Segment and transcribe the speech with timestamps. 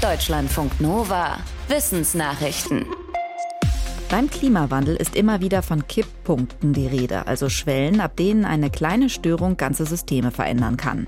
[0.00, 1.36] Deutschlandfunk Nova.
[1.68, 2.86] Wissensnachrichten.
[4.08, 9.10] Beim Klimawandel ist immer wieder von Kipppunkten die Rede, also Schwellen, ab denen eine kleine
[9.10, 11.06] Störung ganze Systeme verändern kann.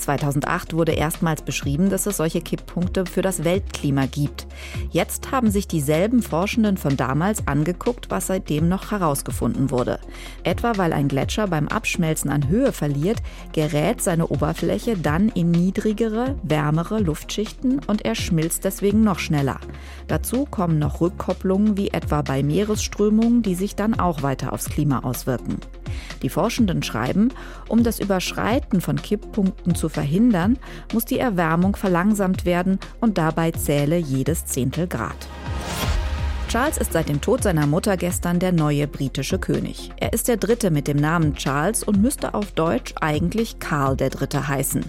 [0.00, 4.46] 2008 wurde erstmals beschrieben, dass es solche Kipppunkte für das Weltklima gibt.
[4.90, 10.00] Jetzt haben sich dieselben Forschenden von damals angeguckt, was seitdem noch herausgefunden wurde.
[10.42, 13.18] Etwa weil ein Gletscher beim Abschmelzen an Höhe verliert,
[13.52, 19.58] gerät seine Oberfläche dann in niedrigere, wärmere Luftschichten und er schmilzt deswegen noch schneller.
[20.08, 25.00] Dazu kommen noch Rückkopplungen wie etwa bei Meeresströmungen, die sich dann auch weiter aufs Klima
[25.00, 25.58] auswirken.
[26.22, 27.32] Die Forschenden schreiben,
[27.68, 30.58] um das Überschreiten von Kipppunkten zu verhindern,
[30.92, 35.28] muss die Erwärmung verlangsamt werden und dabei zähle jedes Zehntel Grad.
[36.50, 39.92] Charles ist seit dem Tod seiner Mutter gestern der neue britische König.
[39.98, 44.10] Er ist der dritte mit dem Namen Charles und müsste auf Deutsch eigentlich Karl der
[44.10, 44.84] Dritte heißen.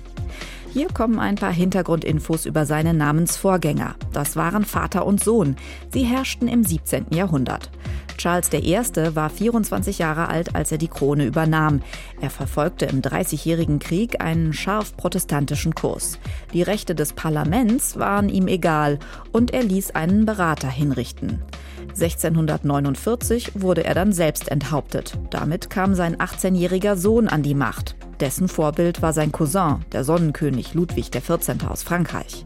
[0.73, 3.95] Hier kommen ein paar Hintergrundinfos über seine Namensvorgänger.
[4.13, 5.57] Das waren Vater und Sohn.
[5.89, 7.07] Sie herrschten im 17.
[7.13, 7.70] Jahrhundert.
[8.18, 8.77] Charles I.
[9.13, 11.81] war 24 Jahre alt, als er die Krone übernahm.
[12.21, 16.20] Er verfolgte im Dreißigjährigen Krieg einen scharf protestantischen Kurs.
[16.54, 18.99] Die Rechte des Parlaments waren ihm egal
[19.34, 21.41] und er ließ einen Berater hinrichten.
[21.90, 25.18] 1649 wurde er dann selbst enthauptet.
[25.31, 27.98] Damit kam sein 18-jähriger Sohn an die Macht.
[28.22, 31.68] Dessen Vorbild war sein Cousin, der Sonnenkönig Ludwig XIV.
[31.68, 32.44] aus Frankreich.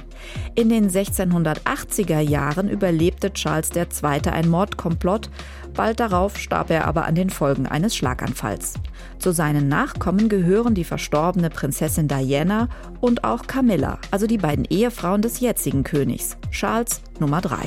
[0.55, 4.31] In den 1680er Jahren überlebte Charles II.
[4.31, 5.29] ein Mordkomplott,
[5.73, 8.75] bald darauf starb er aber an den Folgen eines Schlaganfalls.
[9.19, 12.69] Zu seinen Nachkommen gehören die verstorbene Prinzessin Diana
[13.01, 17.57] und auch Camilla, also die beiden Ehefrauen des jetzigen Königs, Charles Nummer 3.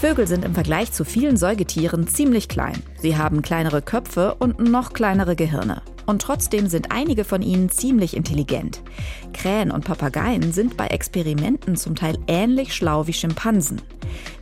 [0.00, 2.80] Vögel sind im Vergleich zu vielen Säugetieren ziemlich klein.
[3.00, 5.82] Sie haben kleinere Köpfe und noch kleinere Gehirne.
[6.08, 8.80] Und trotzdem sind einige von ihnen ziemlich intelligent.
[9.34, 13.82] Krähen und Papageien sind bei Experimenten zum Teil ähnlich schlau wie Schimpansen.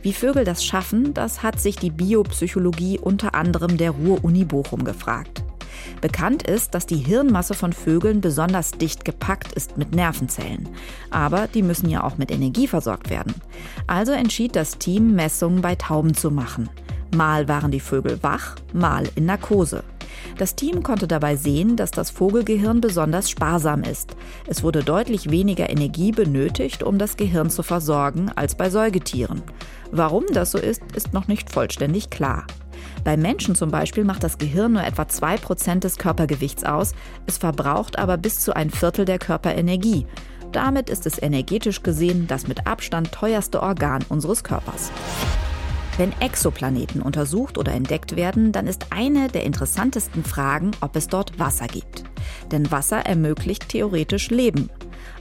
[0.01, 5.43] Wie Vögel das schaffen, das hat sich die Biopsychologie unter anderem der Ruhr-Uni Bochum gefragt.
[5.99, 10.69] Bekannt ist, dass die Hirnmasse von Vögeln besonders dicht gepackt ist mit Nervenzellen.
[11.11, 13.35] Aber die müssen ja auch mit Energie versorgt werden.
[13.87, 16.69] Also entschied das Team, Messungen bei Tauben zu machen.
[17.13, 19.83] Mal waren die Vögel wach, mal in Narkose.
[20.37, 24.15] Das Team konnte dabei sehen, dass das Vogelgehirn besonders sparsam ist.
[24.47, 29.41] Es wurde deutlich weniger Energie benötigt, um das Gehirn zu versorgen, als bei Säugetieren.
[29.91, 32.45] Warum das so ist, ist noch nicht vollständig klar.
[33.03, 36.93] Bei Menschen zum Beispiel macht das Gehirn nur etwa 2% des Körpergewichts aus,
[37.25, 40.05] es verbraucht aber bis zu ein Viertel der Körperenergie.
[40.51, 44.91] Damit ist es energetisch gesehen das mit Abstand teuerste Organ unseres Körpers.
[45.97, 51.39] Wenn Exoplaneten untersucht oder entdeckt werden, dann ist eine der interessantesten Fragen, ob es dort
[51.39, 52.03] Wasser gibt.
[52.51, 54.69] Denn Wasser ermöglicht theoretisch Leben.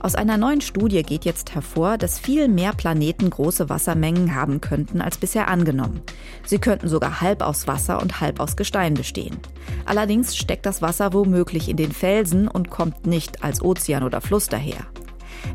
[0.01, 5.01] Aus einer neuen Studie geht jetzt hervor, dass viel mehr Planeten große Wassermengen haben könnten
[5.01, 6.03] als bisher angenommen.
[6.45, 9.39] Sie könnten sogar halb aus Wasser und halb aus Gestein bestehen.
[9.87, 14.49] Allerdings steckt das Wasser womöglich in den Felsen und kommt nicht als Ozean oder Fluss
[14.49, 14.87] daher.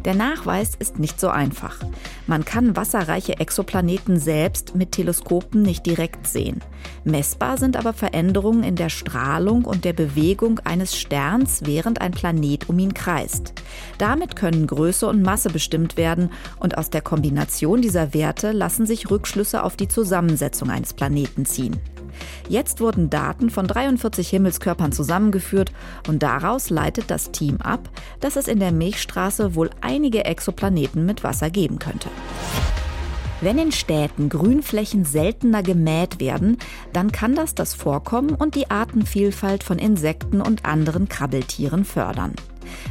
[0.06, 1.78] Der Nachweis ist nicht so einfach.
[2.26, 6.62] Man kann wasserreiche Exoplaneten selbst mit Teleskopen nicht direkt sehen.
[7.04, 12.68] Messbar sind aber Veränderungen in der Strahlung und der Bewegung eines Sterns, während ein Planet
[12.70, 13.54] um ihn kreist.
[14.00, 19.12] Damit können Größe und Masse bestimmt werden und aus der Kombination dieser Werte lassen sich
[19.12, 21.80] Rückschlüsse auf die Zusammensetzung eines Planeten ziehen.
[22.50, 25.72] Jetzt wurden Daten von 43 Himmelskörpern zusammengeführt
[26.08, 27.90] und daraus leitet das Team ab,
[28.20, 32.10] dass es in der Milchstraße wohl einige Exoplaneten mit Wasser geben könnte.
[33.42, 36.58] Wenn in Städten Grünflächen seltener gemäht werden,
[36.94, 42.36] dann kann das das Vorkommen und die Artenvielfalt von Insekten und anderen Krabbeltieren fördern.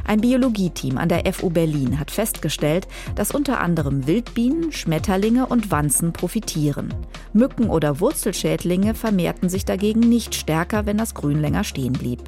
[0.04, 6.12] Ein Biologieteam an der FU Berlin hat festgestellt, dass unter anderem Wildbienen, Schmetterlinge und Wanzen
[6.12, 6.92] profitieren.
[7.32, 12.22] Mücken oder Wurzelschädlinge vermehrten sich dagegen nicht stärker, wenn das Grün länger stehen blieb.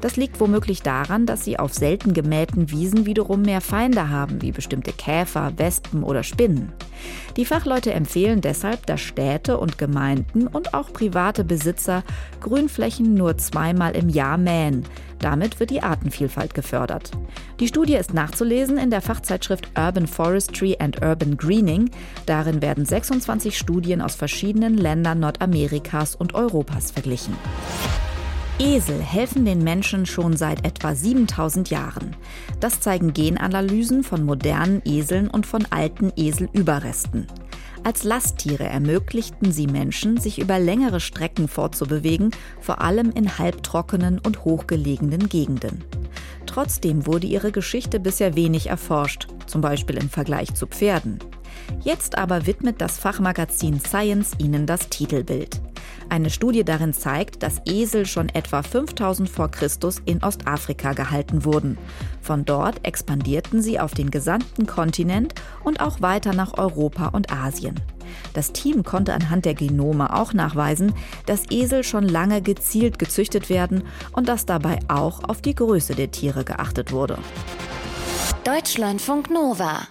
[0.00, 4.52] Das liegt womöglich daran, dass sie auf selten gemähten Wiesen wiederum mehr Feinde haben, wie
[4.52, 6.72] bestimmte Käfer, Wespen oder Spinnen.
[7.36, 12.02] Die Fachleute empfehlen deshalb, dass Städte und Gemeinden und auch private Besitzer
[12.40, 14.84] Grünflächen nur zweimal im Jahr mähen.
[15.20, 17.10] Damit wird die Artenvielfalt gefördert.
[17.58, 21.90] Die Studie ist nachzulesen in der Fachzeitschrift Urban Forestry and Urban Greening.
[22.26, 27.34] Darin werden 26 Studien aus verschiedenen Ländern Nordamerikas und Europas verglichen.
[28.60, 32.16] Esel helfen den Menschen schon seit etwa 7000 Jahren.
[32.58, 37.28] Das zeigen Genanalysen von modernen Eseln und von alten Eselüberresten.
[37.84, 44.44] Als Lasttiere ermöglichten sie Menschen, sich über längere Strecken fortzubewegen, vor allem in halbtrockenen und
[44.44, 45.84] hochgelegenen Gegenden.
[46.46, 51.20] Trotzdem wurde ihre Geschichte bisher wenig erforscht, zum Beispiel im Vergleich zu Pferden.
[51.84, 55.60] Jetzt aber widmet das Fachmagazin Science ihnen das Titelbild.
[56.10, 61.76] Eine Studie darin zeigt, dass Esel schon etwa 5000 vor Christus in Ostafrika gehalten wurden.
[62.22, 65.34] Von dort expandierten sie auf den gesamten Kontinent
[65.64, 67.74] und auch weiter nach Europa und Asien.
[68.32, 70.94] Das Team konnte anhand der Genome auch nachweisen,
[71.26, 73.82] dass Esel schon lange gezielt gezüchtet werden
[74.12, 77.18] und dass dabei auch auf die Größe der Tiere geachtet wurde.
[78.44, 79.88] Deutschlandfunk Nova